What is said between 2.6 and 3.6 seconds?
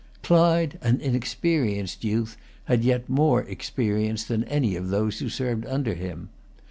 had yet more